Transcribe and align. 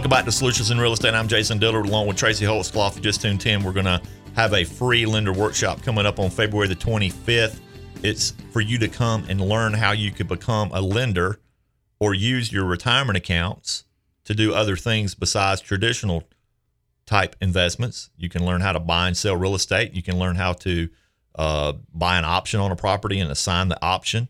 Welcome 0.00 0.16
back 0.16 0.24
to 0.24 0.32
Solutions 0.32 0.70
in 0.70 0.78
Real 0.78 0.94
Estate. 0.94 1.12
I'm 1.12 1.28
Jason 1.28 1.58
Dillard 1.58 1.84
along 1.84 2.06
with 2.06 2.16
Tracy 2.16 2.46
Holtzcloth. 2.46 3.02
Just 3.02 3.20
tuned 3.20 3.44
in. 3.44 3.62
We're 3.62 3.74
going 3.74 3.84
to 3.84 4.00
have 4.34 4.54
a 4.54 4.64
free 4.64 5.04
lender 5.04 5.30
workshop 5.30 5.82
coming 5.82 6.06
up 6.06 6.18
on 6.18 6.30
February 6.30 6.68
the 6.68 6.74
25th. 6.74 7.60
It's 8.02 8.30
for 8.50 8.62
you 8.62 8.78
to 8.78 8.88
come 8.88 9.26
and 9.28 9.38
learn 9.42 9.74
how 9.74 9.92
you 9.92 10.10
could 10.10 10.26
become 10.26 10.70
a 10.72 10.80
lender 10.80 11.38
or 11.98 12.14
use 12.14 12.50
your 12.50 12.64
retirement 12.64 13.18
accounts 13.18 13.84
to 14.24 14.34
do 14.34 14.54
other 14.54 14.74
things 14.74 15.14
besides 15.14 15.60
traditional 15.60 16.24
type 17.04 17.36
investments. 17.42 18.08
You 18.16 18.30
can 18.30 18.46
learn 18.46 18.62
how 18.62 18.72
to 18.72 18.80
buy 18.80 19.06
and 19.06 19.14
sell 19.14 19.36
real 19.36 19.54
estate. 19.54 19.92
You 19.92 20.02
can 20.02 20.18
learn 20.18 20.36
how 20.36 20.54
to 20.54 20.88
uh, 21.34 21.74
buy 21.92 22.16
an 22.16 22.24
option 22.24 22.58
on 22.58 22.72
a 22.72 22.76
property 22.76 23.20
and 23.20 23.30
assign 23.30 23.68
the 23.68 23.84
option. 23.84 24.28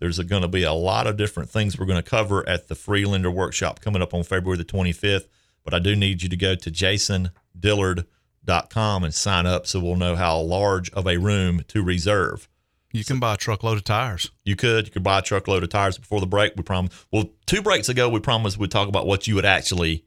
There's 0.00 0.18
going 0.18 0.42
to 0.42 0.48
be 0.48 0.64
a 0.64 0.72
lot 0.72 1.06
of 1.06 1.16
different 1.16 1.50
things 1.50 1.78
we're 1.78 1.86
going 1.86 2.02
to 2.02 2.10
cover 2.10 2.48
at 2.48 2.66
the 2.68 2.74
free 2.74 3.04
lender 3.04 3.30
workshop 3.30 3.80
coming 3.80 4.02
up 4.02 4.12
on 4.14 4.24
February 4.24 4.58
the 4.58 4.64
25th. 4.64 5.28
But 5.62 5.74
I 5.74 5.78
do 5.78 5.94
need 5.94 6.22
you 6.22 6.30
to 6.30 6.36
go 6.36 6.54
to 6.54 6.70
jasondillard.com 6.70 9.04
and 9.04 9.14
sign 9.14 9.46
up 9.46 9.66
so 9.66 9.78
we'll 9.78 9.96
know 9.96 10.16
how 10.16 10.40
large 10.40 10.88
of 10.90 11.06
a 11.06 11.18
room 11.18 11.62
to 11.68 11.82
reserve. 11.82 12.48
You 12.92 13.04
can 13.04 13.20
buy 13.20 13.34
a 13.34 13.36
truckload 13.36 13.76
of 13.76 13.84
tires. 13.84 14.30
You 14.42 14.56
could. 14.56 14.86
You 14.86 14.92
could 14.92 15.04
buy 15.04 15.20
a 15.20 15.22
truckload 15.22 15.62
of 15.62 15.68
tires 15.68 15.98
before 15.98 16.20
the 16.20 16.26
break. 16.26 16.54
We 16.56 16.62
promised. 16.62 16.94
Well, 17.12 17.26
two 17.46 17.62
breaks 17.62 17.88
ago, 17.88 18.08
we 18.08 18.20
promised 18.20 18.58
we'd 18.58 18.70
talk 18.70 18.88
about 18.88 19.06
what 19.06 19.28
you 19.28 19.34
would 19.36 19.44
actually 19.44 20.04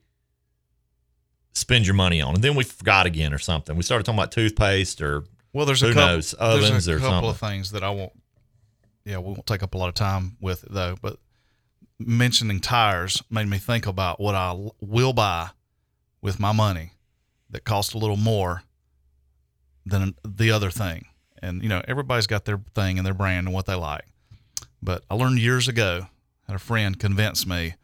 spend 1.54 1.86
your 1.86 1.94
money 1.94 2.20
on, 2.20 2.36
and 2.36 2.44
then 2.44 2.56
we 2.56 2.64
forgot 2.64 3.06
again 3.06 3.34
or 3.34 3.38
something. 3.38 3.78
We 3.78 3.84
started 3.84 4.06
talking 4.06 4.20
about 4.20 4.32
toothpaste 4.32 5.02
or 5.02 5.24
well, 5.54 5.66
there's 5.66 5.82
who 5.82 5.92
a 5.92 5.94
couple, 5.94 6.08
knows 6.08 6.34
ovens 6.34 6.86
there's 6.86 6.88
a 6.88 6.96
or 6.96 7.00
something. 7.00 7.30
of 7.30 7.38
things 7.38 7.72
that 7.72 7.84
I 7.84 7.92
won't. 7.92 8.12
Yeah, 9.06 9.18
we 9.18 9.26
won't 9.26 9.46
take 9.46 9.64
up 9.64 9.74
a 9.74 9.78
lot 9.78 9.90
of 9.90 9.96
time 9.96 10.38
with 10.40 10.64
it 10.64 10.72
though. 10.74 10.96
But 11.02 11.18
mentioning 12.00 12.60
tires 12.60 13.22
made 13.30 13.48
me 13.48 13.58
think 13.58 13.86
about 13.86 14.20
what 14.20 14.36
I 14.36 14.56
will 14.80 15.14
buy 15.14 15.50
with 16.22 16.40
my 16.40 16.52
money 16.52 16.92
that 17.50 17.66
cost 17.66 17.94
a 17.94 17.98
little 17.98 18.18
more 18.18 18.64
than 19.86 20.16
the 20.26 20.52
other 20.52 20.72
thing. 20.72 21.06
And 21.42 21.62
you 21.62 21.70
know, 21.70 21.82
everybody's 21.88 22.28
got 22.28 22.46
their 22.46 22.62
thing 22.74 22.98
and 22.98 23.06
their 23.06 23.14
brand 23.14 23.48
and 23.48 23.54
what 23.54 23.66
they 23.66 23.76
like. 23.76 24.06
But 24.82 25.04
I 25.10 25.16
learned 25.16 25.40
years 25.40 25.68
ago, 25.68 26.08
had 26.48 26.56
a 26.56 26.60
friend 26.60 27.00
convince 27.00 27.46
me, 27.46 27.76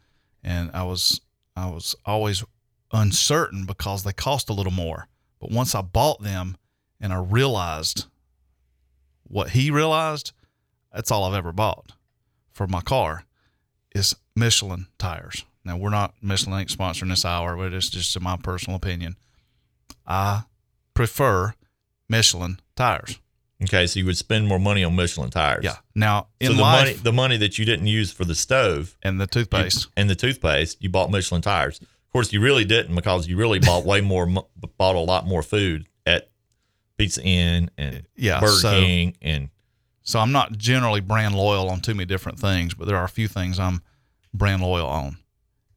and 0.44 0.72
I 0.74 0.84
was 0.84 1.22
I 1.56 1.68
was 1.68 1.96
always 2.06 2.44
uncertain 2.92 3.66
because 3.66 4.04
they 4.04 4.14
cost 4.14 4.50
a 4.50 4.54
little 4.54 4.72
more. 4.72 5.08
But 5.40 5.52
once 5.52 5.76
I 5.76 5.82
bought 5.82 6.22
them 6.22 6.58
and 7.00 7.14
I 7.14 7.18
realized 7.18 8.06
what 9.24 9.52
he 9.52 9.72
realized, 9.72 10.32
that's 10.94 11.12
all 11.12 11.24
I've 11.24 11.34
ever 11.34 11.52
bought 11.52 11.92
for 12.52 12.68
my 12.68 12.82
car 12.82 13.24
is 13.96 14.16
Michelin 14.36 14.88
tires. 14.98 15.46
Now 15.66 15.78
we're 15.78 15.90
not 15.90 16.14
Michelin 16.22 16.60
ain't 16.62 16.70
sponsoring 16.70 17.10
this 17.10 17.26
hour, 17.26 17.56
but 17.58 17.74
it's 17.74 17.90
just 17.90 18.16
in 18.16 18.24
my 18.24 18.38
personal 18.38 18.78
opinion. 18.78 19.16
I 20.08 20.44
prefer 20.94 21.54
Michelin 22.08 22.60
tires. 22.76 23.20
Okay, 23.62 23.88
so 23.88 24.00
you 24.00 24.06
would 24.06 24.18
spend 24.18 24.48
more 24.48 24.58
money 24.60 24.84
on 24.86 24.96
Michelin 24.96 25.30
tires. 25.30 25.66
Yeah. 25.66 25.76
Now 25.94 26.28
in 26.40 26.52
so 26.52 26.54
the 26.54 26.62
life 26.62 26.80
money, 26.82 26.94
the 26.94 27.12
money 27.12 27.38
that 27.38 27.60
you 27.60 27.66
didn't 27.66 27.88
use 27.88 28.12
for 28.12 28.24
the 28.24 28.36
stove 28.36 28.96
and 29.04 29.20
the 29.20 29.24
you- 29.24 29.28
toothpaste. 29.28 29.88
and 29.98 30.10
the 30.10 30.16
toothpaste, 30.16 30.82
you 30.82 30.90
bought 30.90 31.12
Michelin 31.12 31.42
tires. 31.42 31.80
Of 31.82 32.14
course, 32.14 32.32
you 32.34 32.42
really 32.42 32.64
didn't 32.66 32.96
because 32.96 33.28
you 33.28 33.36
really 33.38 33.60
bought 33.60 33.86
way 33.86 34.02
more, 34.02 34.26
bought 34.78 34.96
a 34.96 35.00
lot 35.00 35.28
more 35.28 35.44
food 35.44 35.88
at 36.06 36.30
Pizza 36.98 37.22
Inn 37.22 37.70
and 37.78 38.08
Yeah, 38.16 38.40
Burger 38.40 38.52
so- 38.54 38.72
King 38.72 39.18
and 39.22 39.50
So 40.10 40.18
I'm 40.18 40.32
not 40.32 40.58
generally 40.58 41.02
brand 41.02 41.36
loyal 41.36 41.70
on 41.70 41.82
too 41.82 41.94
many 41.94 42.08
different 42.08 42.40
things, 42.40 42.74
but 42.74 42.88
there 42.88 42.98
are 42.98 43.04
a 43.04 43.10
few 43.10 43.28
things 43.28 43.60
I'm 43.60 43.84
brand 44.34 44.64
loyal 44.64 44.88
on. 44.88 45.18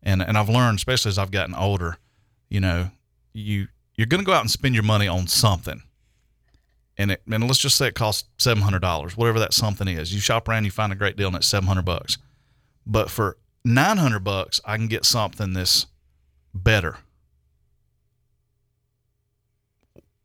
And 0.02 0.22
and 0.22 0.38
I've 0.38 0.48
learned, 0.48 0.78
especially 0.78 1.10
as 1.10 1.18
I've 1.18 1.30
gotten 1.30 1.54
older, 1.54 1.98
you 2.48 2.58
know, 2.58 2.92
you 3.34 3.68
you're 3.94 4.06
going 4.06 4.22
to 4.22 4.24
go 4.24 4.32
out 4.32 4.40
and 4.40 4.50
spend 4.50 4.74
your 4.74 4.84
money 4.84 5.06
on 5.06 5.26
something. 5.26 5.82
And 6.96 7.10
it 7.10 7.20
and 7.30 7.46
let's 7.46 7.58
just 7.58 7.76
say 7.76 7.88
it 7.88 7.94
costs 7.94 8.26
seven 8.38 8.62
hundred 8.62 8.80
dollars, 8.80 9.18
whatever 9.18 9.38
that 9.38 9.52
something 9.52 9.86
is. 9.86 10.14
You 10.14 10.20
shop 10.20 10.48
around, 10.48 10.64
you 10.64 10.70
find 10.70 10.94
a 10.94 10.96
great 10.96 11.18
deal, 11.18 11.26
and 11.26 11.36
it's 11.36 11.46
seven 11.46 11.66
hundred 11.66 11.84
bucks. 11.84 12.16
But 12.86 13.10
for 13.10 13.36
nine 13.66 13.98
hundred 13.98 14.24
bucks, 14.24 14.62
I 14.64 14.78
can 14.78 14.88
get 14.88 15.04
something 15.04 15.52
that's 15.52 15.88
better. 16.54 16.96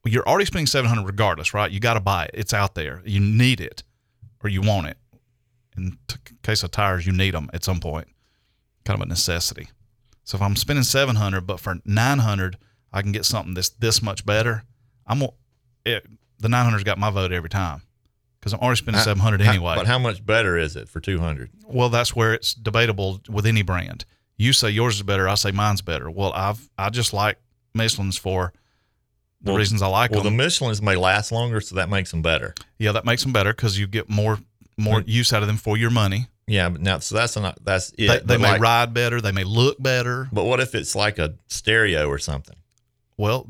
You're 0.05 0.25
already 0.25 0.45
spending 0.45 0.67
seven 0.67 0.87
hundred 0.87 1.07
regardless, 1.07 1.53
right? 1.53 1.69
You 1.69 1.81
got 1.81 1.95
to 1.95 1.99
buy 1.99 2.23
it. 2.23 2.31
It's 2.35 2.53
out 2.53 2.73
there. 2.73 3.01
You 3.03 3.19
need 3.19 3.59
it, 3.59 3.83
or 4.47 4.49
you 4.49 4.61
want 4.61 4.87
it. 4.87 4.97
In 5.77 5.97
t- 6.07 6.15
case 6.41 6.63
of 6.63 6.71
tires, 6.71 7.05
you 7.05 7.11
need 7.13 7.33
them 7.35 7.49
at 7.53 7.63
some 7.63 7.79
point. 7.79 8.07
Kind 8.85 8.99
of 8.99 9.05
a 9.05 9.09
necessity. 9.09 9.67
So 10.23 10.37
if 10.37 10.41
I'm 10.41 10.55
spending 10.55 10.83
seven 10.83 11.15
hundred, 11.17 11.41
but 11.41 11.59
for 11.59 11.75
nine 11.85 12.19
hundred, 12.19 12.57
I 12.91 13.01
can 13.01 13.11
get 13.11 13.25
something 13.25 13.53
that's 13.53 13.69
this 13.69 14.01
much 14.01 14.25
better. 14.25 14.63
I'm 15.05 15.21
it, 15.85 16.05
the 16.39 16.49
nine 16.49 16.63
hundred's 16.63 16.83
got 16.83 16.97
my 16.97 17.09
vote 17.09 17.31
every 17.31 17.49
time 17.49 17.81
because 18.39 18.53
I'm 18.53 18.59
already 18.59 18.77
spending 18.77 18.97
How- 18.99 19.03
seven 19.05 19.21
hundred 19.21 19.41
how- 19.41 19.51
anyway. 19.51 19.75
but 19.75 19.87
how 19.87 19.99
much 19.99 20.25
better 20.25 20.57
is 20.57 20.75
it 20.75 20.89
for 20.89 20.99
two 20.99 21.19
hundred? 21.19 21.51
Well, 21.65 21.89
that's 21.89 22.15
where 22.15 22.33
it's 22.33 22.53
debatable 22.53 23.21
with 23.29 23.45
any 23.45 23.61
brand. 23.61 24.05
You 24.37 24.53
say 24.53 24.69
yours 24.69 24.95
is 24.95 25.03
better, 25.03 25.27
I 25.27 25.35
say 25.35 25.51
mine's 25.51 25.81
better. 25.81 26.09
Well, 26.09 26.31
I've 26.33 26.69
I 26.77 26.89
just 26.89 27.13
like 27.13 27.37
Michelin's 27.73 28.17
for 28.17 28.53
the 29.47 29.53
Well- 29.53 29.59
reasons 29.59 29.81
I 29.81 29.87
like 29.87 30.11
them. 30.11 30.17
Well, 30.17 30.23
the. 30.25 30.31
Michelin's 30.31 30.81
may 30.81 30.95
last 30.95 31.31
longer, 31.31 31.59
so 31.61 31.75
that 31.75 31.89
makes 31.89 32.11
them 32.11 32.21
better. 32.21 32.53
yeah, 32.77 32.91
that 32.91 33.05
makes 33.05 33.23
them 33.23 33.33
better 33.33 33.53
because 33.53 33.79
you 33.79 33.87
get 33.87 34.09
more 34.09 34.39
more 34.77 35.01
Mm. 35.01 35.07
use 35.07 35.33
out 35.33 35.41
of 35.41 35.47
them 35.47 35.57
for 35.57 35.75
your 35.75 35.89
money. 35.89 36.27
Yeah, 36.45 36.69
but 36.69 36.81
now 36.81 36.99
so 36.99 37.15
that's 37.15 37.35
not 37.35 37.57
that's 37.65 37.91
it. 37.97 38.07
they 38.07 38.19
they 38.35 38.37
may 38.37 38.51
like- 38.51 38.61
ride 38.61 38.93
better, 38.93 39.19
they 39.19 39.31
may 39.31 39.43
look 39.43 39.81
better. 39.81 40.29
But 40.31 40.43
what 40.45 40.59
if 40.59 40.75
it's 40.75 40.95
like 40.95 41.17
a 41.17 41.33
stereo 41.47 42.07
or 42.07 42.19
something? 42.19 42.55
Well, 43.17 43.47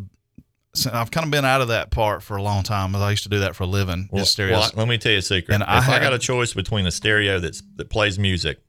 so 0.74 0.90
I've 0.94 1.12
kind 1.12 1.26
of 1.26 1.32
been 1.32 1.44
out 1.46 1.60
of 1.62 1.68
that 1.68 1.92
part 1.92 2.24
for 2.24 2.38
a 2.38 2.42
long 2.42 2.64
time. 2.64 2.96
I 2.96 3.10
used 3.12 3.24
to 3.24 3.30
do 3.30 3.40
that 3.40 3.56
for 3.56 3.64
a 3.64 3.68
living. 3.68 4.08
Well, 4.12 4.26
well, 4.38 4.72
let 4.76 4.88
me 4.88 4.98
tell 4.98 5.12
you 5.12 5.18
a 5.18 5.22
secret. 5.22 5.54
And 5.54 5.64
if 5.64 5.70
I 5.70 5.78
I, 5.78 5.82
had- 5.82 6.02
got 6.02 6.14
a 6.14 6.20
choice 6.20 6.54
between 6.54 6.86
a 6.88 6.92
stereo 6.92 7.40
that's 7.40 7.62
that 7.76 7.90
plays 7.90 8.18
music 8.18 8.60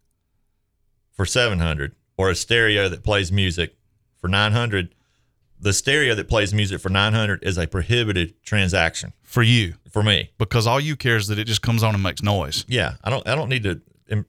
for 1.12 1.24
seven 1.24 1.58
hundred 1.60 1.92
or 2.16 2.30
a 2.30 2.34
stereo 2.34 2.88
that 2.88 3.02
plays 3.04 3.30
music 3.30 3.76
for 4.20 4.28
nine 4.28 4.52
hundred, 4.52 4.94
the 5.60 5.72
stereo 5.72 6.14
that 6.14 6.28
plays 6.28 6.54
music 6.54 6.80
for 6.80 6.88
nine 6.88 7.12
hundred 7.12 7.42
is 7.42 7.58
a 7.58 7.66
prohibited 7.66 8.42
transaction 8.44 9.12
for 9.22 9.42
you 9.42 9.74
for 9.90 10.02
me. 10.02 10.30
because 10.38 10.66
all 10.66 10.80
you 10.80 10.96
care 10.96 11.16
is 11.16 11.26
that 11.28 11.38
it 11.38 11.44
just 11.44 11.62
comes 11.62 11.82
on 11.82 11.94
and 11.94 12.02
makes 12.02 12.22
noise. 12.22 12.64
Yeah, 12.68 12.94
I 13.02 13.10
don't 13.10 13.26
I 13.28 13.34
don't 13.34 13.48
need 13.48 13.62
to 13.64 13.80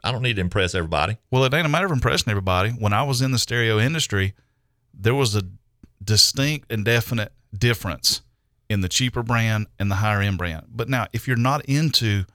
I 0.03 0.11
don't 0.11 0.21
need 0.21 0.35
to 0.35 0.41
impress 0.41 0.75
everybody. 0.75 1.17
Well, 1.31 1.43
it 1.45 1.53
ain't 1.53 1.65
a 1.65 1.69
matter 1.69 1.85
of 1.85 1.91
impressing 1.91 2.29
everybody. 2.31 2.71
When 2.71 2.93
I 2.93 3.03
was 3.03 3.21
in 3.21 3.31
the 3.31 3.37
stereo 3.39 3.79
industry, 3.79 4.33
there 4.93 5.15
was 5.15 5.35
a 5.35 5.43
distinct 6.03 6.71
and 6.71 6.83
definite 6.83 7.31
difference 7.57 8.21
in 8.69 8.81
the 8.81 8.89
cheaper 8.89 9.23
brand 9.23 9.67
and 9.79 9.89
the 9.89 9.95
higher 9.95 10.21
end 10.21 10.37
brand. 10.37 10.67
But 10.69 10.89
now, 10.89 11.07
if 11.13 11.27
you're 11.27 11.37
not 11.37 11.65
into 11.65 12.25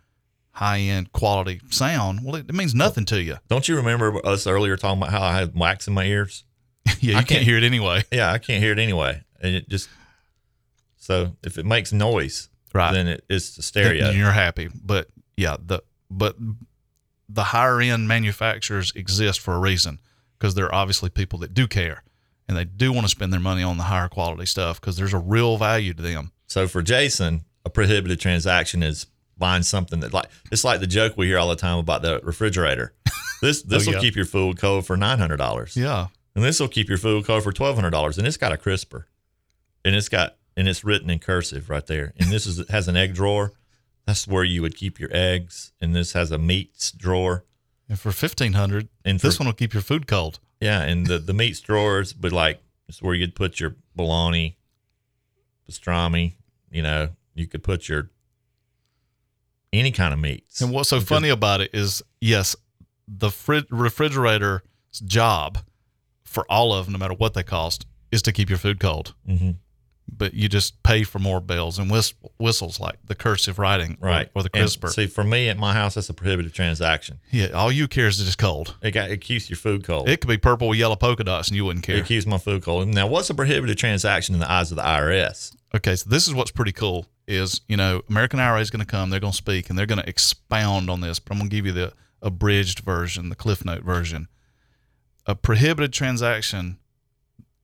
high 0.53 0.79
end 0.79 1.13
quality 1.13 1.61
sound, 1.71 2.25
well, 2.25 2.37
it, 2.37 2.49
it 2.49 2.55
means 2.55 2.75
nothing 2.75 3.05
to 3.07 3.23
you. 3.23 3.37
Don't 3.49 3.69
you 3.69 3.77
remember 3.77 4.25
us 4.27 4.47
earlier 4.47 4.77
talking 4.77 4.99
about 5.03 5.11
how 5.13 5.23
I 5.23 5.39
had 5.39 5.55
wax 5.55 5.87
in 5.87 5.95
my 5.95 6.05
ears? 6.05 6.45
yeah, 6.87 6.95
you 7.01 7.13
I 7.13 7.17
can't, 7.19 7.29
can't- 7.29 7.45
hear 7.45 7.57
it 7.57 7.65
anyway. 7.65 8.05
Yeah, 8.13 8.31
I 8.33 8.39
can't 8.39 8.63
hear 8.63 8.73
it 8.73 8.79
anyway, 8.79 9.23
and 9.41 9.55
it 9.57 9.69
just 9.69 9.89
so 10.97 11.37
if 11.43 11.59
it 11.59 11.67
makes 11.67 11.93
noise, 11.93 12.49
Right. 12.73 12.93
then 12.93 13.07
it, 13.07 13.25
it's 13.29 13.55
the 13.57 13.63
stereo. 13.63 14.07
Then 14.07 14.17
you're 14.17 14.33
happy. 14.33 14.69
But 14.75 15.09
yeah, 15.37 15.57
the 15.65 15.81
but 16.11 16.37
the 17.29 17.45
higher 17.45 17.81
end 17.81 18.09
manufacturers 18.09 18.93
exist 18.97 19.41
for 19.41 19.55
a 19.55 19.59
reason 19.59 20.01
because 20.39 20.55
there 20.55 20.67
are 20.67 20.75
obviously 20.75 21.09
people 21.11 21.39
that 21.41 21.55
do 21.55 21.67
care 21.67 22.03
and 22.49 22.57
they 22.57 22.65
do 22.65 22.93
want 22.93 23.05
to 23.07 23.09
spend 23.11 23.33
their 23.33 23.41
money 23.41 23.63
on 23.63 23.77
the 23.79 23.85
higher 23.85 24.09
quality 24.09 24.45
stuff 24.47 24.81
because 24.81 24.97
there's 24.97 25.15
a 25.15 25.19
real 25.19 25.57
value 25.57 25.95
to 25.95 26.03
them. 26.03 26.33
So 26.47 26.67
for 26.69 26.83
Jason, 26.83 27.45
a 27.65 27.71
prohibited 27.71 28.21
transaction 28.21 28.83
is 28.83 29.07
buying 29.39 29.63
something 29.63 30.01
that 30.01 30.13
like 30.13 30.27
it's 30.53 30.65
like 30.65 30.81
the 30.81 30.87
joke 30.87 31.15
we 31.17 31.27
hear 31.27 31.39
all 31.39 31.49
the 31.49 31.57
time 31.57 31.79
about 31.79 32.03
the 32.03 32.21
refrigerator. 32.23 32.93
This 33.41 33.63
oh, 33.67 33.69
this 33.69 33.87
Oh, 33.87 33.91
will 33.91 33.95
yeah. 33.97 34.01
keep 34.01 34.17
your 34.17 34.27
food 34.27 34.59
cold 34.59 34.85
for 34.87 34.97
nine 34.97 35.19
hundred 35.19 35.37
dollars, 35.39 35.77
Yeah. 35.77 36.09
And 36.35 36.45
this 36.45 36.59
will 36.61 36.69
keep 36.69 36.89
your 36.89 36.99
food 36.99 37.25
cold 37.25 37.43
for 37.43 37.53
twelve 37.53 37.77
hundred 37.77 37.91
dollars, 37.91 38.19
and 38.19 38.27
it's 38.27 38.37
got 38.37 38.53
a 38.53 38.57
crisper, 38.57 39.07
and 39.85 39.95
it's 39.95 40.09
got 40.09 40.37
and 40.57 40.69
it's 40.69 40.85
written 40.85 41.11
in 41.11 41.19
cursive 41.19 41.69
right 41.71 41.87
there, 41.87 42.13
and 42.19 42.31
this 42.31 42.47
is 42.47 42.67
has 42.69 42.89
an 42.89 42.97
egg 42.97 43.15
drawer. 43.15 43.53
That's 44.07 44.27
where 44.29 44.45
you 44.45 44.61
would 44.63 44.77
keep 44.77 45.01
your 45.01 45.09
eggs, 45.13 45.73
and 45.81 45.95
this 45.95 46.13
has 46.13 46.31
a 46.31 46.39
meats 46.39 46.93
drawer. 46.93 47.45
And 47.89 47.99
for 47.99 48.13
fifteen 48.13 48.53
hundred, 48.55 48.89
And 49.05 49.19
this 49.21 49.37
for- 49.37 49.45
one 49.45 49.47
will 49.49 49.55
keep 49.55 49.73
your 49.75 49.83
food 49.83 50.07
cold. 50.07 50.41
Yeah, 50.61 50.83
and 50.83 51.07
the 51.07 51.19
the 51.19 51.35
meats 51.35 51.61
drawers, 51.61 52.13
but 52.13 52.33
like 52.33 52.61
it's 52.89 53.03
where 53.03 53.15
you'd 53.15 53.35
put 53.35 53.61
your 53.61 53.77
bologna, 53.97 54.57
pastrami. 55.69 56.35
You 56.71 56.83
know, 56.83 57.11
you 57.35 57.47
could 57.47 57.63
put 57.63 57.89
your 57.89 58.11
any 59.73 59.91
kind 59.91 60.13
of 60.15 60.21
meats. 60.21 60.61
And 60.61 60.73
what's 60.73 60.89
so 60.89 60.97
Because- 60.99 61.09
funny 61.09 61.29
about 61.31 61.61
it 61.61 61.71
is, 61.75 62.03
yes, 62.21 62.55
the 63.09 63.31
fri- 63.31 63.67
refrigerator's 63.71 64.61
job 65.05 65.59
for 66.25 66.45
all 66.51 66.73
of 66.73 66.87
them, 66.87 66.93
no 66.93 66.99
matter 66.99 67.15
what 67.15 67.35
they 67.35 67.43
cost, 67.43 67.87
is 68.11 68.23
to 68.23 68.33
keep 68.33 68.49
your 68.49 68.59
food 68.59 68.81
cold. 68.81 69.15
Mhm. 69.29 69.57
but 70.07 70.35
you 70.35 70.51
just 70.51 70.81
pay 70.83 71.03
for 71.03 71.19
more 71.19 71.41
bells 71.41 71.79
and 71.79 71.91
whist- 71.91 72.15
whistles 72.39 72.79
like 72.79 72.99
the 73.07 73.15
cursive 73.15 73.59
writing 73.59 73.97
Right. 73.99 74.29
or, 74.35 74.43
the 74.43 74.51
And 74.53 74.71
see, 74.93 75.07
for 75.07 75.25
me 75.25 75.49
at 75.49 75.57
my 75.57 75.73
house, 75.73 75.95
that's 75.95 76.11
a 76.11 76.15
prohibitive 76.15 76.53
transaction. 76.53 77.21
yeah, 77.33 77.47
all 77.49 77.73
you 77.73 77.89
care 77.89 78.07
is 78.07 78.21
it's 78.21 78.37
cold. 78.37 78.75
It 78.83 78.91
got 78.91 79.11
it 79.11 79.23
keeps 79.23 79.49
your 79.49 79.57
food 79.57 79.83
cold. 79.83 80.07
It 80.09 80.21
could 80.21 80.29
be 80.29 80.37
purple 80.37 80.69
with 80.69 80.79
yellow 80.79 80.95
polka 80.95 81.25
dots 81.25 81.49
and 81.49 81.57
you 81.57 81.65
wouldn't 81.65 81.87
care. 81.87 81.97
It 81.97 82.05
keeps 82.07 82.27
my 82.27 82.37
food 82.37 82.63
cold. 82.63 82.87
Now, 82.89 83.07
what's 83.07 83.31
a 83.31 83.35
prohibitive 83.35 83.77
transaction 83.77 84.35
in 84.35 84.41
the 84.41 84.51
eyes 84.51 84.71
of 84.71 84.77
the 84.77 84.85
IRS? 84.87 85.53
Okay, 85.75 85.97
so 85.97 86.09
this 86.11 86.29
is 86.29 86.35
what's 86.35 86.51
pretty 86.51 86.73
cool 86.73 87.07
is, 87.27 87.63
you 87.67 87.77
know, 87.79 88.03
American 88.09 88.39
IRA 88.41 88.61
is 88.61 88.71
going 88.71 88.81
to 88.81 88.87
come, 88.87 89.09
they're 89.09 89.21
going 89.21 89.33
to 89.33 89.37
speak 89.37 89.71
and 89.71 89.79
they're 89.79 89.87
going 89.87 90.01
to 90.03 90.09
expound 90.09 90.91
on 90.91 91.01
this, 91.01 91.19
but 91.19 91.33
I'm 91.33 91.39
going 91.39 91.49
to 91.51 91.57
give 91.57 91.65
you 91.67 91.73
the 91.73 91.95
abridged 92.21 92.81
version, 92.81 93.31
the 93.31 93.35
Cliff 93.37 93.65
Note 93.65 93.83
version. 93.83 94.29
A 95.27 95.35
prohibited 95.35 95.93
transaction 95.93 96.79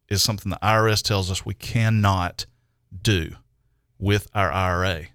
is 0.09 0.23
something 0.23 0.51
the 0.51 0.59
IRS 0.63 1.03
tells 1.03 1.31
us 1.31 1.45
we 1.45 1.55
cannot 1.55 2.47
do 3.03 3.33
with 3.99 4.29
our 4.35 4.51
IRA. 4.51 5.09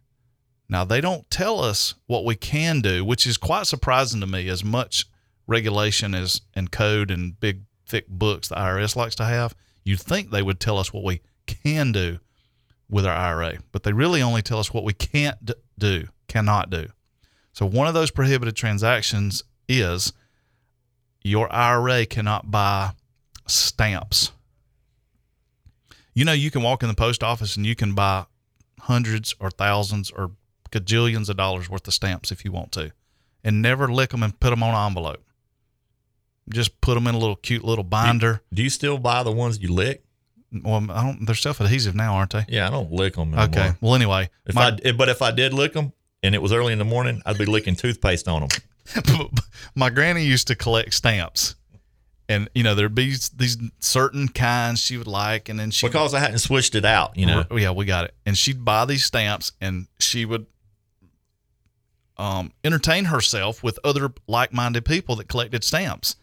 Now, 0.70 0.84
they 0.84 1.02
don't 1.02 1.30
tell 1.32 1.60
us 1.60 1.96
what 2.06 2.24
we 2.24 2.36
can 2.36 2.82
do, 2.82 3.04
which 3.04 3.26
is 3.26 3.38
quite 3.38 3.68
surprising 3.68 4.22
to 4.22 4.28
me 4.28 4.48
as 4.48 4.64
much 4.64 5.06
regulation 5.48 6.14
as 6.14 6.42
and 6.54 6.72
code 6.72 7.12
and 7.12 7.40
big 7.40 7.62
thick 7.86 8.08
books 8.08 8.48
the 8.48 8.56
IRS 8.56 8.96
likes 8.96 9.16
to 9.16 9.26
have. 9.26 9.56
You'd 9.84 10.00
think 10.00 10.30
they 10.30 10.42
would 10.42 10.60
tell 10.60 10.78
us 10.78 10.94
what 10.94 11.04
we 11.04 11.22
can 11.46 11.92
do 11.92 12.20
with 12.90 13.06
our 13.06 13.16
IRA, 13.16 13.58
but 13.72 13.84
they 13.84 13.94
really 13.94 14.22
only 14.22 14.42
tell 14.42 14.60
us 14.60 14.74
what 14.74 14.84
we 14.84 14.94
can't 14.94 15.38
do, 15.78 16.08
cannot 16.28 16.70
do. 16.70 16.88
So 17.54 17.66
one 17.66 17.88
of 17.88 17.94
those 17.94 18.12
prohibited 18.12 18.56
transactions 18.56 19.44
is 19.68 20.14
your 21.26 21.52
IRA 21.52 22.06
cannot 22.06 22.52
buy 22.52 22.92
stamps. 23.48 24.32
You 26.14 26.24
know, 26.24 26.34
you 26.34 26.52
can 26.52 26.62
walk 26.62 26.84
in 26.84 26.88
the 26.88 26.96
post 26.96 27.24
office 27.24 27.58
and 27.58 27.66
you 27.66 27.76
can 27.76 27.94
buy 27.96 28.26
hundreds 28.82 29.34
or 29.40 29.50
thousands 29.50 30.12
or 30.12 30.32
gajillions 30.72 31.28
of 31.28 31.38
dollars 31.38 31.68
worth 31.68 31.88
of 31.88 31.96
stamps 31.96 32.32
if 32.32 32.46
you 32.46 32.52
want 32.52 32.72
to, 32.74 32.92
and 33.44 33.60
never 33.60 33.88
lick 33.92 34.12
them 34.12 34.22
and 34.22 34.40
put 34.40 34.52
them 34.52 34.62
on 34.62 34.76
an 34.76 34.88
envelope. 34.88 35.24
Just 36.48 36.80
put 36.80 36.94
them 36.94 37.08
in 37.08 37.16
a 37.16 37.18
little 37.18 37.36
cute 37.38 37.64
little 37.64 37.84
binder. 37.84 38.44
Do 38.54 38.62
you 38.62 38.70
still 38.70 39.00
buy 39.00 39.24
the 39.24 39.32
ones 39.32 39.60
you 39.60 39.74
lick? 39.74 40.04
Well, 40.54 40.86
I 40.92 41.04
don't. 41.04 41.26
They're 41.26 41.34
self 41.34 41.60
adhesive 41.60 41.96
now, 41.96 42.14
aren't 42.14 42.34
they? 42.34 42.46
Yeah, 42.48 42.68
I 42.68 42.70
don't 42.70 42.92
lick 42.92 43.16
them. 43.16 43.34
Anymore. 43.34 43.46
Okay. 43.46 43.72
Well, 43.82 43.96
anyway, 43.96 44.30
If 44.46 44.54
my, 44.54 44.68
I 44.68 44.78
eh, 44.84 44.92
but 44.92 45.10
if 45.10 45.24
I 45.24 45.32
did 45.32 45.54
lick 45.54 45.74
them 45.74 45.92
and 46.22 46.36
it 46.36 46.42
was 46.42 46.54
early 46.54 46.72
in 46.72 46.78
the 46.78 46.86
morning, 46.86 47.24
I'd 47.26 47.40
be 47.40 47.46
licking 47.46 47.76
toothpaste 47.76 48.28
on 48.28 48.42
them. 48.42 48.50
my 49.76 49.90
granny 49.90 50.24
used 50.24 50.48
to 50.48 50.56
collect 50.56 50.94
stamps, 50.94 51.56
and 52.30 52.50
you 52.54 52.64
know 52.64 52.76
there'd 52.76 52.96
be 52.96 53.16
these 53.36 53.58
certain 53.80 54.28
kinds 54.28 54.80
she 54.80 54.98
would 54.98 55.08
like, 55.08 55.50
and 55.50 55.60
then 55.60 55.72
she 55.72 55.88
because 55.88 56.14
I 56.14 56.20
hadn't 56.20 56.40
switched 56.40 56.76
it 56.76 56.86
out. 56.86 57.18
You 57.18 57.26
know, 57.26 57.44
yeah, 57.52 57.72
we 57.72 57.86
got 57.86 58.06
it. 58.06 58.14
And 58.26 58.38
she'd 58.38 58.64
buy 58.64 58.86
these 58.86 59.06
stamps, 59.06 59.52
and 59.60 59.88
she 60.00 60.26
would 60.26 60.46
um, 62.18 62.54
entertain 62.64 63.06
herself 63.06 63.64
with 63.64 63.80
other 63.84 64.14
like-minded 64.28 64.86
people 64.86 65.16
that 65.18 65.28
collected 65.28 65.64
stamps. 65.64 66.16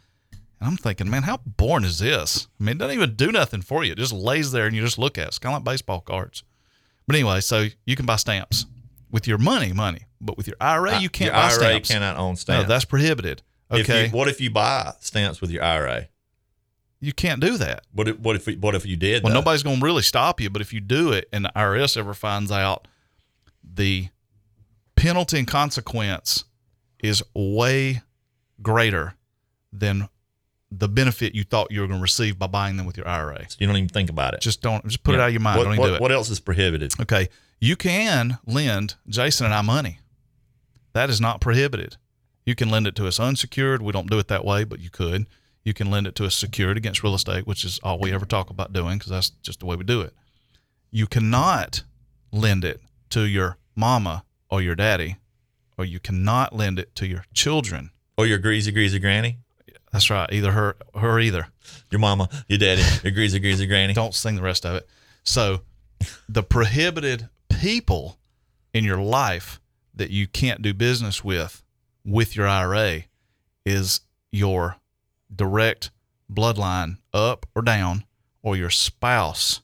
And 0.60 0.70
I'm 0.70 0.76
thinking, 0.76 1.10
man, 1.10 1.24
how 1.24 1.38
boring 1.38 1.84
is 1.84 1.98
this? 1.98 2.46
I 2.60 2.64
mean, 2.64 2.76
it 2.76 2.78
doesn't 2.78 2.94
even 2.94 3.16
do 3.16 3.32
nothing 3.32 3.62
for 3.62 3.82
you. 3.84 3.92
It 3.92 3.98
just 3.98 4.12
lays 4.12 4.52
there 4.52 4.66
and 4.66 4.76
you 4.76 4.82
just 4.82 4.98
look 4.98 5.18
at 5.18 5.24
it. 5.24 5.28
It's 5.28 5.38
kind 5.38 5.54
of 5.56 5.60
like 5.60 5.72
baseball 5.72 6.00
cards. 6.00 6.44
But 7.06 7.16
anyway, 7.16 7.40
so 7.40 7.66
you 7.84 7.96
can 7.96 8.06
buy 8.06 8.16
stamps 8.16 8.66
with 9.10 9.26
your 9.26 9.38
money, 9.38 9.72
money, 9.72 10.06
but 10.22 10.36
with 10.38 10.46
your 10.46 10.56
IRA, 10.60 10.98
you 11.00 11.10
can't 11.10 11.26
Your 11.26 11.34
buy 11.34 11.48
IRA 11.48 11.52
stamps. 11.52 11.88
cannot 11.90 12.16
own 12.16 12.36
stamps. 12.36 12.62
No, 12.64 12.68
that's 12.68 12.84
prohibited. 12.86 13.42
If 13.70 13.80
Okay, 13.88 14.06
you, 14.06 14.10
what 14.12 14.28
if 14.28 14.40
you 14.40 14.50
buy 14.50 14.92
stamps 15.00 15.40
with 15.40 15.50
your 15.50 15.62
IRA? 15.62 16.08
you 17.00 17.12
can't 17.12 17.40
do 17.40 17.56
that. 17.58 17.84
What 17.92 18.06
if 18.06 18.18
what 18.20 18.36
if 18.36 18.46
what 18.60 18.74
if 18.76 18.86
you 18.86 18.96
did? 18.96 19.24
Well, 19.24 19.32
though? 19.32 19.40
nobody's 19.40 19.64
going 19.64 19.80
to 19.80 19.84
really 19.84 20.02
stop 20.02 20.40
you, 20.40 20.48
but 20.50 20.62
if 20.62 20.72
you 20.72 20.80
do 20.80 21.10
it 21.10 21.28
and 21.32 21.44
the 21.44 21.52
IRS 21.56 21.96
ever 21.96 22.14
finds 22.14 22.52
out, 22.52 22.86
the 23.64 24.08
penalty 24.94 25.38
and 25.38 25.46
consequence 25.48 26.44
is 27.02 27.20
way 27.34 28.02
greater 28.62 29.14
than 29.72 30.08
the 30.70 30.88
benefit 30.88 31.34
you 31.34 31.42
thought 31.42 31.70
you 31.72 31.80
were 31.80 31.86
going 31.88 31.98
to 31.98 32.02
receive 32.02 32.38
by 32.38 32.46
buying 32.46 32.76
them 32.76 32.86
with 32.86 32.96
your 32.96 33.08
IRA. 33.08 33.46
You 33.58 33.66
don't 33.66 33.76
even 33.76 33.88
think 33.88 34.08
about 34.08 34.34
it. 34.34 34.40
Just 34.40 34.62
don't 34.62 34.84
just 34.86 35.02
put 35.02 35.14
it 35.14 35.18
Yeah. 35.18 35.24
out 35.24 35.26
of 35.28 35.32
your 35.32 35.40
mind. 35.42 35.58
What, 35.58 35.76
what, 35.78 35.86
do 35.88 35.94
it. 35.96 36.00
what 36.00 36.12
else 36.12 36.30
is 36.30 36.38
prohibited? 36.40 36.92
Okay, 37.00 37.28
you 37.60 37.74
can 37.74 38.38
lend 38.46 38.94
Jason 39.08 39.46
and 39.46 39.54
I 39.54 39.62
money. 39.62 39.98
That 40.92 41.10
is 41.10 41.20
not 41.20 41.40
prohibited. 41.40 41.96
You 42.44 42.54
can 42.54 42.70
lend 42.70 42.86
it 42.86 42.94
to 42.96 43.06
us 43.06 43.20
unsecured. 43.20 43.82
We 43.82 43.92
don't 43.92 44.10
do 44.10 44.18
it 44.18 44.28
that 44.28 44.44
way, 44.44 44.64
but 44.64 44.80
you 44.80 44.90
could. 44.90 45.26
You 45.64 45.72
can 45.74 45.90
lend 45.90 46.06
it 46.06 46.14
to 46.16 46.26
us 46.26 46.34
secured 46.34 46.76
against 46.76 47.02
real 47.02 47.14
estate, 47.14 47.46
which 47.46 47.64
is 47.64 47.78
all 47.82 47.98
we 47.98 48.12
ever 48.12 48.26
talk 48.26 48.50
about 48.50 48.72
doing 48.72 48.98
because 48.98 49.10
that's 49.10 49.30
just 49.30 49.60
the 49.60 49.66
way 49.66 49.76
we 49.76 49.84
do 49.84 50.00
it. 50.00 50.12
You 50.90 51.06
cannot 51.06 51.84
lend 52.32 52.64
it 52.64 52.80
to 53.10 53.22
your 53.22 53.58
mama 53.76 54.24
or 54.50 54.60
your 54.60 54.74
daddy, 54.74 55.16
or 55.78 55.84
you 55.84 56.00
cannot 56.00 56.54
lend 56.54 56.78
it 56.78 56.94
to 56.96 57.06
your 57.06 57.24
children. 57.32 57.90
Or 58.18 58.26
your 58.26 58.38
greasy 58.38 58.72
greasy 58.72 58.98
granny, 58.98 59.38
That's 59.92 60.10
right. 60.10 60.30
Either 60.32 60.52
her, 60.52 60.76
her 60.94 61.18
either. 61.18 61.48
your 61.90 62.00
mama, 62.00 62.28
your 62.48 62.58
daddy, 62.58 62.82
your 63.04 63.12
greasy 63.12 63.38
greasy 63.38 63.66
granny. 63.66 63.94
Don't 63.94 64.14
sing 64.14 64.36
the 64.36 64.42
rest 64.42 64.66
of 64.66 64.74
it. 64.74 64.86
So, 65.22 65.62
the 66.28 66.42
prohibited 66.42 67.28
people 67.48 68.18
in 68.74 68.84
your 68.84 68.98
life 68.98 69.60
that 69.94 70.10
you 70.10 70.26
can't 70.26 70.62
do 70.62 70.72
business 70.74 71.22
with 71.24 71.62
with 72.04 72.34
your 72.36 72.46
IRA 72.48 73.02
is 73.64 74.00
your 74.32 74.76
direct 75.34 75.90
bloodline 76.32 76.98
up 77.12 77.46
or 77.54 77.62
down, 77.62 78.04
or 78.42 78.56
your 78.56 78.70
spouse 78.70 79.60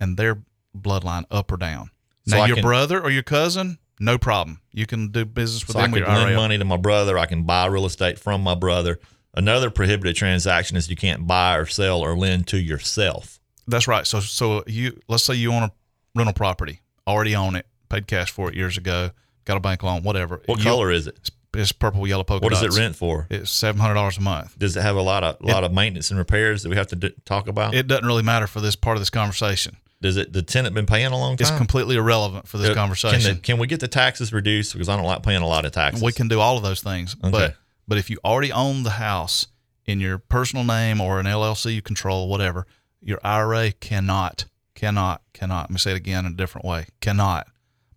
and 0.00 0.16
their 0.16 0.38
bloodline 0.78 1.24
up 1.30 1.50
or 1.52 1.56
down. 1.56 1.90
So 2.26 2.36
now, 2.36 2.44
I 2.44 2.46
your 2.46 2.56
can- 2.56 2.62
brother 2.62 3.00
or 3.02 3.10
your 3.10 3.22
cousin, 3.22 3.78
no 4.00 4.16
problem. 4.18 4.60
You 4.72 4.86
can 4.86 5.08
do 5.08 5.24
business 5.24 5.66
with 5.66 5.74
So 5.74 5.80
I 5.80 5.82
them 5.82 5.92
with 5.92 6.02
could 6.04 6.08
your 6.08 6.16
lend 6.18 6.30
IRA. 6.30 6.36
money 6.36 6.58
to 6.58 6.64
my 6.64 6.76
brother. 6.76 7.18
I 7.18 7.26
can 7.26 7.42
buy 7.42 7.66
real 7.66 7.84
estate 7.86 8.18
from 8.18 8.42
my 8.42 8.54
brother. 8.54 8.98
Another 9.34 9.68
prohibited 9.70 10.16
transaction 10.16 10.76
is 10.76 10.88
you 10.88 10.96
can't 10.96 11.26
buy 11.26 11.56
or 11.56 11.66
sell 11.66 12.00
or 12.00 12.16
lend 12.16 12.46
to 12.48 12.58
yourself. 12.58 13.40
That's 13.66 13.88
right. 13.88 14.06
So 14.06 14.20
so 14.20 14.62
you 14.66 15.00
let's 15.08 15.24
say 15.24 15.34
you 15.34 15.52
own 15.52 15.64
a 15.64 15.72
rental 16.14 16.32
property, 16.34 16.80
already 17.06 17.34
own 17.34 17.56
it, 17.56 17.66
paid 17.88 18.06
cash 18.06 18.30
for 18.30 18.48
it 18.50 18.54
years 18.56 18.76
ago, 18.78 19.10
got 19.44 19.56
a 19.56 19.60
bank 19.60 19.82
loan, 19.82 20.02
whatever. 20.02 20.40
What 20.46 20.58
You- 20.58 20.64
color 20.64 20.90
is 20.90 21.06
it? 21.06 21.16
It's, 21.20 21.30
it's 21.54 21.72
purple, 21.72 22.06
yellow 22.06 22.24
polka 22.24 22.42
What 22.44 22.50
does 22.50 22.62
dots. 22.62 22.76
it 22.76 22.80
rent 22.80 22.96
for? 22.96 23.26
It's 23.30 23.50
seven 23.50 23.80
hundred 23.80 23.94
dollars 23.94 24.18
a 24.18 24.20
month. 24.22 24.58
Does 24.58 24.76
it 24.76 24.82
have 24.82 24.96
a 24.96 25.02
lot 25.02 25.22
of 25.22 25.40
lot 25.40 25.62
of 25.64 25.72
maintenance 25.72 26.10
and 26.10 26.18
repairs 26.18 26.62
that 26.64 26.68
we 26.68 26.76
have 26.76 26.88
to 26.88 26.96
d- 26.96 27.14
talk 27.24 27.46
about? 27.48 27.74
It 27.74 27.86
doesn't 27.86 28.06
really 28.06 28.22
matter 28.24 28.46
for 28.46 28.60
this 28.60 28.74
part 28.76 28.96
of 28.96 29.00
this 29.00 29.10
conversation. 29.10 29.76
Does 30.02 30.16
it 30.16 30.32
the 30.32 30.42
tenant 30.42 30.74
been 30.74 30.84
paying 30.86 31.06
a 31.06 31.16
long 31.16 31.36
time. 31.36 31.46
It's 31.48 31.56
completely 31.56 31.96
irrelevant 31.96 32.48
for 32.48 32.58
this 32.58 32.70
Uh, 32.70 32.74
conversation. 32.74 33.20
Can, 33.20 33.34
the, 33.36 33.40
can 33.40 33.58
we 33.58 33.66
get 33.68 33.80
the 33.80 33.88
taxes 33.88 34.32
reduced 34.32 34.72
because 34.72 34.88
I 34.88 34.96
don't 34.96 35.06
like 35.06 35.22
paying 35.22 35.42
a 35.42 35.46
lot 35.46 35.64
of 35.64 35.72
taxes? 35.72 36.02
we 36.02 36.12
can 36.12 36.26
do 36.28 36.40
all 36.40 36.56
of 36.56 36.62
those 36.64 36.80
things, 36.82 37.14
Okay. 37.22 37.30
but 37.30 37.56
but 37.86 37.98
if 37.98 38.10
you 38.10 38.18
already 38.24 38.50
own 38.50 38.82
the 38.82 38.90
house 38.90 39.46
in 39.86 40.00
your 40.00 40.18
personal 40.18 40.64
name 40.64 41.00
or 41.00 41.20
an 41.20 41.26
LLC 41.26 41.74
you 41.74 41.82
control, 41.82 42.28
whatever, 42.28 42.66
your 43.00 43.20
IRA 43.22 43.70
cannot, 43.72 44.46
cannot, 44.74 45.22
cannot. 45.32 45.64
Let 45.64 45.70
me 45.70 45.78
say 45.78 45.92
it 45.92 45.96
again 45.98 46.26
in 46.26 46.32
a 46.32 46.36
different 46.36 46.64
way. 46.66 46.86
Cannot 47.00 47.46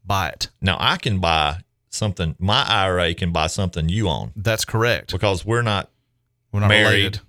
buy 0.07 0.29
it. 0.29 0.47
Now 0.61 0.77
I 0.79 0.97
can 0.97 1.19
buy 1.19 1.59
something. 1.89 2.35
My 2.39 2.63
IRA 2.67 3.13
can 3.13 3.31
buy 3.31 3.47
something 3.47 3.89
you 3.89 4.07
own 4.09 4.31
That's 4.35 4.65
correct. 4.65 5.11
because 5.11 5.45
we're 5.45 5.61
not 5.61 5.89
We're 6.51 6.61
not 6.61 6.69
married. 6.69 6.93
related. 6.93 7.19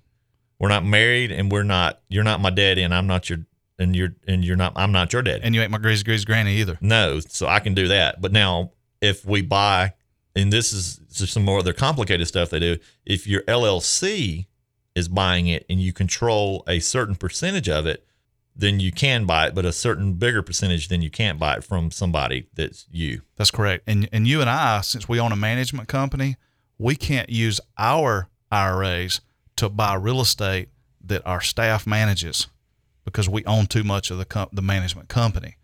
we're 0.59 0.69
not 0.69 0.85
married 0.85 1.33
and 1.33 1.51
we're 1.51 1.63
not. 1.65 2.01
You're 2.09 2.25
not 2.25 2.41
my 2.41 2.51
daddy 2.51 2.83
and 2.83 2.95
I'm 2.95 3.07
not 3.07 3.29
your 3.31 3.41
and 3.79 3.95
you're 3.95 4.15
and 4.27 4.45
you're 4.45 4.57
not. 4.57 4.73
I'm 4.77 4.93
not 4.93 5.13
your 5.13 5.23
daddy. 5.23 5.41
And 5.43 5.55
you 5.55 5.61
ain't 5.63 5.71
my 5.71 5.79
greasy 5.79 6.05
greasy 6.05 6.25
granny 6.25 6.57
either. 6.57 6.79
No, 6.81 7.21
so 7.21 7.47
I 7.47 7.61
can 7.61 7.75
do 7.75 7.89
that. 7.89 8.21
But 8.21 8.33
now, 8.33 8.73
if 9.01 9.25
we 9.25 9.41
buy, 9.43 9.95
and 10.35 10.53
this 10.53 10.73
is 10.73 11.01
some 11.11 11.45
more 11.45 11.61
other 11.61 11.73
complicated 11.73 12.27
stuff 12.27 12.51
they 12.51 12.59
do, 12.59 12.79
if 13.07 13.27
your 13.27 13.43
LLC 13.43 14.47
is 14.97 15.07
buying 15.09 15.47
it 15.47 15.65
and 15.71 15.81
you 15.81 15.93
control 15.93 16.65
a 16.67 16.81
certain 16.81 17.15
percentage 17.15 17.69
of 17.69 17.87
it, 17.87 18.05
then 18.59 18.81
you 18.81 18.91
can 18.91 19.25
buy 19.25 19.47
it, 19.47 19.55
but 19.55 19.65
a 19.65 19.73
certain 19.73 20.15
bigger 20.15 20.43
percentage, 20.43 20.89
then 20.89 21.01
you 21.01 21.11
can't 21.11 21.39
buy 21.39 21.55
it 21.55 21.65
from 21.65 21.93
somebody 21.93 22.49
that's 22.55 22.87
you. 22.91 23.23
That's 23.37 23.53
correct. 23.53 23.85
And 23.87 24.09
and 24.13 24.27
you 24.27 24.41
and 24.41 24.51
I, 24.51 24.81
since 24.81 25.09
we 25.09 25.21
own 25.21 25.31
a 25.31 25.37
management 25.37 25.89
company, 25.89 26.37
we 26.77 26.97
can't 26.97 27.31
use 27.31 27.61
our 27.79 28.29
IRAs 28.51 29.21
to 29.57 29.69
buy 29.69 29.95
real 29.95 30.21
estate 30.21 30.69
that 31.05 31.25
our 31.25 31.41
staff 31.41 31.87
manages 31.87 32.49
because 33.05 33.29
we 33.29 33.45
own 33.45 33.67
too 33.67 33.85
much 33.85 34.11
of 34.11 34.19
the 34.19 34.25
com- 34.25 34.49
the 34.53 34.63
management 34.63 35.09
company. 35.09 35.57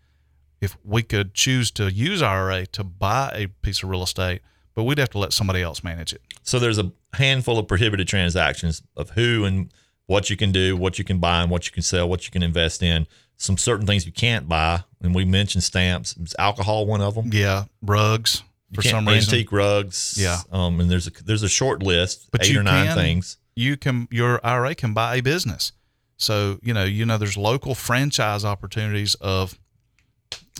If 0.61 0.77
we 0.83 1.03
could 1.03 1.33
choose 1.33 1.71
to 1.71 1.91
use 1.91 2.21
IRA 2.21 2.65
to 2.67 2.83
buy 2.83 3.29
a 3.33 3.47
piece 3.47 3.83
of 3.83 3.89
real 3.89 4.03
estate, 4.03 4.41
but 4.73 4.83
we'd 4.83 4.97
have 4.97 5.09
to 5.11 5.19
let 5.19 5.33
somebody 5.33 5.61
else 5.61 5.83
manage 5.83 6.13
it. 6.13 6.21
So 6.43 6.59
there's 6.59 6.79
a 6.79 6.93
handful 7.13 7.59
of 7.59 7.67
prohibited 7.67 8.07
transactions 8.07 8.81
of 8.95 9.11
who 9.11 9.43
and 9.43 9.71
what 10.07 10.29
you 10.29 10.37
can 10.37 10.51
do, 10.51 10.75
what 10.77 10.97
you 10.99 11.05
can 11.05 11.19
buy, 11.19 11.41
and 11.41 11.49
what 11.51 11.65
you 11.65 11.71
can 11.71 11.83
sell, 11.83 12.07
what 12.07 12.25
you 12.25 12.31
can 12.31 12.43
invest 12.43 12.83
in. 12.83 13.07
Some 13.37 13.57
certain 13.57 13.85
things 13.85 14.05
you 14.05 14.11
can't 14.13 14.47
buy, 14.47 14.83
and 15.01 15.13
we 15.13 15.25
mentioned 15.25 15.63
stamps. 15.63 16.15
Is 16.17 16.35
alcohol 16.39 16.85
one 16.85 17.01
of 17.01 17.15
them? 17.15 17.29
Yeah, 17.33 17.65
rugs 17.81 18.43
You 18.71 18.75
for 18.77 18.81
some 18.87 19.07
reason. 19.07 19.33
antique 19.33 19.51
rugs. 19.51 20.15
Yeah. 20.17 20.37
Um, 20.51 20.79
and 20.79 20.89
there's 20.89 21.07
a 21.07 21.11
there's 21.23 21.43
a 21.43 21.49
short 21.49 21.83
list, 21.83 22.29
But 22.31 22.45
eight 22.45 22.53
you 22.53 22.59
or 22.59 22.63
nine 22.63 22.87
can- 22.87 22.95
things. 22.95 23.37
you 23.55 23.75
can 23.77 24.07
your 24.11 24.39
IRA 24.45 24.73
can 24.75 24.93
buy 24.93 25.15
a 25.15 25.21
business. 25.21 25.73
So 26.17 26.59
you 26.63 26.73
know 26.73 26.85
you 26.85 27.05
know 27.05 27.17
there's 27.17 27.35
local 27.35 27.75
franchise 27.75 28.45
opportunities 28.45 29.15
of 29.15 29.59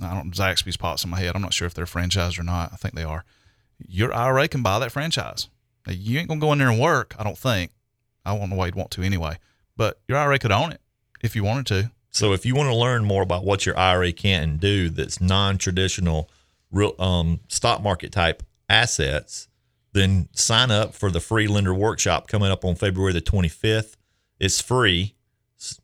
I 0.02 0.14
don't 0.14 0.32
Zaxby's 0.36 0.76
pops 0.76 1.06
in 1.06 1.10
my 1.10 1.20
head. 1.20 1.34
I'm 1.36 1.42
not 1.42 1.54
sure 1.54 1.66
if 1.68 1.74
they're 1.74 1.86
franchised 1.86 2.38
or 2.38 2.44
not. 2.44 2.74
I 2.74 2.76
think 2.76 2.94
they 2.96 3.04
are. 3.06 3.24
Your 3.88 4.14
IRA 4.14 4.50
can 4.50 4.62
buy 4.64 4.80
that 4.80 4.92
franchise. 4.92 5.48
Now, 5.88 5.94
you 5.94 6.20
ain't 6.20 6.28
gonna 6.28 6.42
go 6.42 6.52
in 6.52 6.60
there 6.60 6.70
and 6.70 6.80
work. 6.80 7.16
I 7.18 7.24
don't 7.24 7.38
think. 7.38 7.72
I 8.26 8.38
don't 8.38 8.50
know 8.50 8.56
why 8.56 8.68
you'd 8.68 8.76
want 8.76 8.92
to 8.92 9.04
anyway. 9.04 9.38
But 9.78 10.00
your 10.08 10.18
IRA 10.18 10.40
could 10.40 10.52
own 10.52 10.72
it 10.72 10.82
if 11.22 11.36
you 11.36 11.44
wanted 11.44 11.66
to. 11.68 11.92
So 12.12 12.34
if 12.34 12.46
you 12.46 12.56
want 12.56 12.70
to 12.70 12.76
learn 12.76 13.04
more 13.04 13.24
about 13.24 13.44
what 13.44 13.66
your 13.66 13.78
IRA 13.78 14.14
can 14.14 14.56
do 14.58 14.90
that's 14.90 15.20
non-traditional 15.20 16.30
real 16.72 16.96
um, 16.98 17.42
stock 17.50 17.84
market 17.84 18.14
type 18.14 18.42
assets, 18.70 19.50
then 19.92 20.30
sign 20.34 20.72
up 20.72 20.94
for 20.94 21.12
the 21.12 21.20
free 21.20 21.48
lender 21.48 21.74
workshop 21.74 22.28
coming 22.28 22.52
up 22.52 22.64
on 22.64 22.76
February 22.76 23.12
the 23.14 23.22
25th. 23.22 23.96
It's 24.40 24.62
free. 24.62 25.16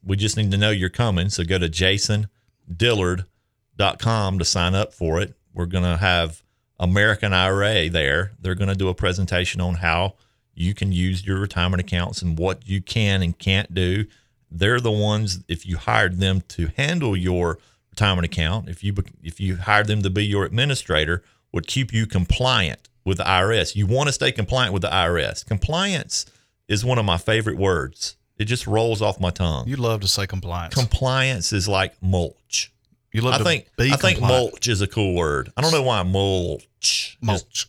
We 0.03 0.15
just 0.15 0.37
need 0.37 0.51
to 0.51 0.57
know 0.57 0.69
you're 0.69 0.89
coming. 0.89 1.29
So 1.29 1.43
go 1.43 1.57
to 1.57 1.69
jasondillard.com 1.69 4.39
to 4.39 4.45
sign 4.45 4.75
up 4.75 4.93
for 4.93 5.19
it. 5.21 5.33
We're 5.53 5.65
going 5.65 5.83
to 5.83 5.97
have 5.97 6.43
American 6.79 7.33
IRA 7.33 7.89
there. 7.89 8.31
They're 8.39 8.55
going 8.55 8.69
to 8.69 8.75
do 8.75 8.87
a 8.89 8.93
presentation 8.93 9.59
on 9.61 9.75
how 9.75 10.15
you 10.53 10.73
can 10.73 10.91
use 10.91 11.25
your 11.25 11.39
retirement 11.39 11.81
accounts 11.81 12.21
and 12.21 12.37
what 12.37 12.67
you 12.67 12.81
can 12.81 13.21
and 13.21 13.37
can't 13.37 13.73
do 13.73 14.05
they're 14.51 14.81
the 14.81 14.91
ones 14.91 15.39
if 15.47 15.65
you 15.65 15.77
hired 15.77 16.19
them 16.19 16.41
to 16.49 16.67
handle 16.75 17.15
your 17.15 17.57
retirement 17.89 18.25
account, 18.25 18.67
if 18.67 18.83
you 18.83 18.93
if 19.23 19.39
you 19.39 19.55
hired 19.55 19.87
them 19.87 20.01
to 20.01 20.09
be 20.09 20.25
your 20.25 20.43
administrator, 20.43 21.23
would 21.53 21.67
keep 21.67 21.93
you 21.93 22.05
compliant 22.05 22.89
with 23.05 23.17
the 23.17 23.23
IRS. 23.23 23.75
You 23.75 23.87
want 23.87 24.07
to 24.07 24.13
stay 24.13 24.31
compliant 24.31 24.73
with 24.73 24.81
the 24.81 24.89
IRS. 24.89 25.45
Compliance 25.45 26.25
is 26.67 26.83
one 26.83 26.97
of 26.97 27.05
my 27.05 27.17
favorite 27.17 27.57
words. 27.57 28.17
It 28.37 28.45
just 28.45 28.67
rolls 28.67 29.01
off 29.01 29.19
my 29.19 29.29
tongue. 29.29 29.67
You 29.67 29.77
love 29.77 30.01
to 30.01 30.07
say 30.07 30.27
compliance. 30.27 30.73
Compliance 30.73 31.53
is 31.53 31.67
like 31.67 31.93
mulch. 32.01 32.73
You 33.13 33.21
love 33.21 33.35
I 33.35 33.37
to 33.39 33.43
think 33.43 33.69
be 33.77 33.91
I 33.91 33.95
think 33.95 34.19
mulch 34.19 34.67
is 34.67 34.81
a 34.81 34.87
cool 34.87 35.13
word. 35.13 35.51
I 35.55 35.61
don't 35.61 35.71
know 35.71 35.83
why 35.83 36.03
mulch. 36.03 36.67
is- 36.81 37.17
mulch. 37.21 37.67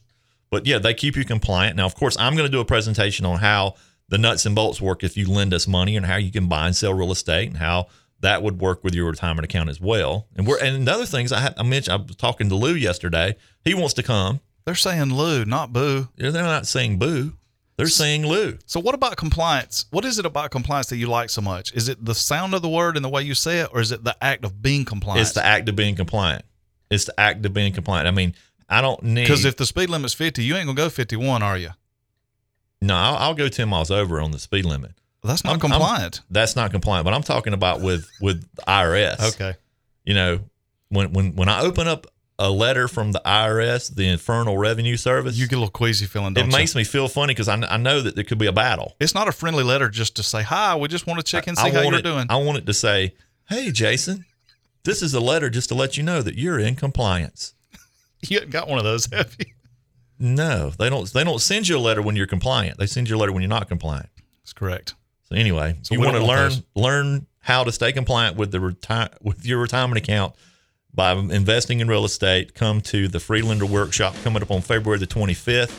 But 0.52 0.66
yeah, 0.66 0.78
they 0.78 0.92
keep 0.92 1.16
you 1.16 1.24
compliant. 1.24 1.76
Now, 1.76 1.86
of 1.86 1.94
course, 1.94 2.14
I'm 2.20 2.36
going 2.36 2.46
to 2.46 2.52
do 2.52 2.60
a 2.60 2.64
presentation 2.64 3.24
on 3.24 3.38
how 3.38 3.74
the 4.10 4.18
nuts 4.18 4.44
and 4.44 4.54
bolts 4.54 4.82
work 4.82 5.02
if 5.02 5.16
you 5.16 5.26
lend 5.26 5.54
us 5.54 5.66
money 5.66 5.96
and 5.96 6.04
how 6.04 6.16
you 6.16 6.30
can 6.30 6.46
buy 6.46 6.66
and 6.66 6.76
sell 6.76 6.92
real 6.92 7.10
estate 7.10 7.48
and 7.48 7.56
how 7.56 7.86
that 8.20 8.42
would 8.42 8.60
work 8.60 8.84
with 8.84 8.94
your 8.94 9.06
retirement 9.06 9.46
account 9.46 9.70
as 9.70 9.80
well. 9.80 10.28
And 10.36 10.46
we're 10.46 10.58
and 10.58 10.76
another 10.76 11.06
things 11.06 11.32
I 11.32 11.40
had 11.40 11.54
I 11.56 11.62
mentioned 11.62 11.94
I 11.94 11.96
was 11.96 12.16
talking 12.16 12.50
to 12.50 12.54
Lou 12.54 12.74
yesterday. 12.74 13.34
He 13.64 13.72
wants 13.72 13.94
to 13.94 14.02
come. 14.02 14.40
They're 14.66 14.74
saying 14.74 15.14
Lou, 15.14 15.46
not 15.46 15.72
boo. 15.72 16.08
They're 16.16 16.30
not 16.30 16.66
saying 16.66 16.98
boo. 16.98 17.32
They're 17.78 17.86
saying 17.86 18.26
Lou. 18.26 18.58
So 18.66 18.78
what 18.78 18.94
about 18.94 19.16
compliance? 19.16 19.86
What 19.90 20.04
is 20.04 20.18
it 20.18 20.26
about 20.26 20.50
compliance 20.50 20.88
that 20.88 20.98
you 20.98 21.06
like 21.06 21.30
so 21.30 21.40
much? 21.40 21.72
Is 21.72 21.88
it 21.88 22.04
the 22.04 22.14
sound 22.14 22.52
of 22.52 22.60
the 22.60 22.68
word 22.68 22.96
and 22.96 23.04
the 23.04 23.08
way 23.08 23.22
you 23.22 23.34
say 23.34 23.60
it, 23.60 23.70
or 23.72 23.80
is 23.80 23.90
it 23.90 24.04
the 24.04 24.14
act 24.22 24.44
of 24.44 24.60
being 24.60 24.84
compliant? 24.84 25.22
It's 25.22 25.32
the 25.32 25.44
act 25.44 25.70
of 25.70 25.76
being 25.76 25.96
compliant. 25.96 26.44
It's 26.90 27.06
the 27.06 27.18
act 27.18 27.46
of 27.46 27.54
being 27.54 27.72
compliant. 27.72 28.06
I 28.06 28.10
mean, 28.10 28.34
I 28.72 28.80
don't 28.80 29.02
need 29.02 29.22
Because 29.22 29.44
if 29.44 29.56
the 29.56 29.66
speed 29.66 29.90
limit's 29.90 30.14
50, 30.14 30.42
you 30.42 30.56
ain't 30.56 30.68
to 30.68 30.74
go 30.74 30.88
51, 30.88 31.42
are 31.42 31.58
you? 31.58 31.70
no, 32.80 32.96
I'll, 32.96 33.16
I'll 33.16 33.34
go 33.34 33.48
ten 33.48 33.68
miles 33.68 33.90
over 33.90 34.20
on 34.20 34.32
the 34.32 34.38
speed 34.40 34.64
limit. 34.64 34.92
That's 35.22 35.44
not 35.44 35.50
I'm- 35.50 35.60
I'm- 35.62 35.70
compliant. 35.80 36.20
That's 36.30 36.56
not 36.56 36.72
compliant. 36.72 37.04
But 37.04 37.14
I'm 37.14 37.22
talking 37.22 37.52
about 37.52 37.80
with 37.80 38.08
with 38.20 38.44
IRS. 38.66 39.34
okay. 39.34 39.54
you 40.04 40.14
know, 40.14 40.40
when 40.88 41.12
when 41.12 41.36
when 41.36 41.48
I 41.48 41.60
open 41.60 41.86
up 41.86 42.08
a 42.40 42.50
letter 42.50 42.88
from 42.88 43.12
the 43.12 43.22
IRS, 43.24 43.94
the 43.94 44.08
Infernal 44.08 44.58
Revenue 44.58 44.96
Service, 44.96 45.36
You 45.36 45.46
get 45.46 45.56
a 45.56 45.58
little 45.60 45.70
queasy 45.70 46.06
feeling, 46.06 46.34
don't 46.34 46.46
it 46.48 46.50
you? 46.50 46.56
makes 46.58 46.74
me 46.74 46.82
feel 46.82 47.06
funny 47.06 47.34
because 47.34 47.46
I, 47.48 47.54
I 47.54 47.76
know 47.76 48.00
that 48.00 48.16
there 48.16 48.24
could 48.24 48.38
be 48.38 48.46
a 48.46 48.52
battle. 48.52 48.96
It's 48.98 49.14
not 49.14 49.28
a 49.28 49.32
friendly 49.32 49.62
letter 49.62 49.88
just 49.88 50.16
to 50.16 50.24
say, 50.24 50.42
hi, 50.42 50.74
we 50.74 50.88
just 50.88 51.06
want 51.06 51.20
to 51.20 51.24
check 51.24 51.44
in 51.46 51.50
and 51.50 51.58
see 51.58 51.66
I 51.68 51.70
how 51.70 51.82
you're 51.82 51.94
it, 52.00 52.02
doing. 52.02 52.26
I 52.30 52.36
want 52.38 52.58
it 52.58 52.66
to 52.66 52.74
say, 52.74 53.14
"Hey, 53.48 53.70
Jason, 53.70 54.24
this 54.82 55.02
is 55.02 55.14
a 55.14 55.20
letter 55.20 55.50
just 55.50 55.68
to 55.68 55.76
let 55.76 55.96
you 55.96 56.02
know 56.02 56.20
that 56.20 56.34
you're 56.34 56.58
in 56.58 56.74
compliance." 56.74 57.54
You 58.28 58.38
haven't 58.38 58.50
got 58.52 58.68
one 58.68 58.78
of 58.78 58.84
those, 58.84 59.06
have 59.12 59.34
you? 59.38 59.46
No, 60.18 60.70
they 60.70 60.88
don't. 60.88 61.12
They 61.12 61.24
don't 61.24 61.40
send 61.40 61.66
you 61.68 61.76
a 61.76 61.80
letter 61.80 62.00
when 62.02 62.14
you're 62.14 62.26
compliant. 62.28 62.78
They 62.78 62.86
send 62.86 63.08
you 63.08 63.16
a 63.16 63.18
letter 63.18 63.32
when 63.32 63.42
you're 63.42 63.48
not 63.48 63.68
compliant. 63.68 64.08
That's 64.42 64.52
correct. 64.52 64.94
So 65.28 65.34
anyway, 65.34 65.76
So 65.82 65.94
you 65.94 66.00
want 66.00 66.16
to 66.16 66.24
learn 66.24 66.50
those. 66.50 66.62
learn 66.76 67.26
how 67.40 67.64
to 67.64 67.72
stay 67.72 67.90
compliant 67.92 68.36
with 68.36 68.52
the 68.52 68.60
retire 68.60 69.08
with 69.20 69.44
your 69.44 69.58
retirement 69.60 69.98
account 69.98 70.34
by 70.94 71.12
investing 71.12 71.80
in 71.80 71.88
real 71.88 72.04
estate. 72.04 72.54
Come 72.54 72.80
to 72.82 73.08
the 73.08 73.18
free 73.18 73.42
lender 73.42 73.66
workshop 73.66 74.14
coming 74.22 74.42
up 74.42 74.50
on 74.52 74.60
February 74.60 74.98
the 75.00 75.06
25th. 75.08 75.76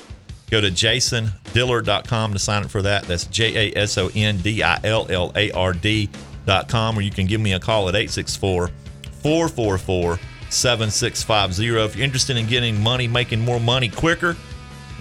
Go 0.52 0.60
to 0.60 0.70
jasondillard.com 0.70 2.34
to 2.34 2.40
sign 2.40 2.64
up 2.64 2.70
for 2.70 2.82
that. 2.82 3.04
That's 3.04 3.26
J 3.28 3.72
A 3.72 3.78
S 3.78 3.98
O 3.98 4.10
N 4.14 4.38
D 4.40 4.62
I 4.62 4.80
L 4.84 5.08
L 5.10 5.32
A 5.36 5.52
R 5.52 5.72
D.com, 5.74 6.98
or 6.98 7.02
you 7.02 7.12
can 7.12 7.26
give 7.28 7.40
me 7.40 7.54
a 7.54 7.60
call 7.60 7.88
at 7.88 7.96
864 7.96 8.70
444 9.22 10.20
7650. 10.54 11.68
If 11.68 11.96
you're 11.96 12.06
interested 12.06 12.38
in 12.38 12.48
getting 12.48 12.82
money, 12.82 13.08
making 13.08 13.42
more 13.42 13.60
money 13.60 13.90
quicker, 13.90 14.36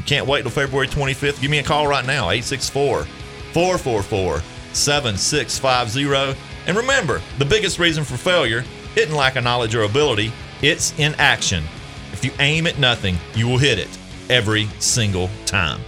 can't 0.06 0.26
wait 0.26 0.42
till 0.42 0.50
February 0.50 0.88
25th. 0.88 1.40
Give 1.40 1.50
me 1.50 1.59
a 1.59 1.62
call 1.62 1.87
right 1.87 2.04
now, 2.04 2.30
864 2.30 3.04
444 3.52 4.42
7650. 4.73 6.40
And 6.66 6.76
remember, 6.76 7.21
the 7.38 7.44
biggest 7.44 7.78
reason 7.78 8.04
for 8.04 8.16
failure 8.16 8.64
isn't 8.97 9.14
lack 9.14 9.37
of 9.37 9.44
knowledge 9.44 9.75
or 9.75 9.82
ability, 9.82 10.32
it's 10.61 10.97
inaction. 10.99 11.64
If 12.12 12.25
you 12.25 12.32
aim 12.40 12.66
at 12.66 12.78
nothing, 12.78 13.16
you 13.35 13.49
will 13.49 13.59
hit 13.59 13.78
it 13.78 13.99
every 14.28 14.66
single 14.78 15.28
time. 15.47 15.80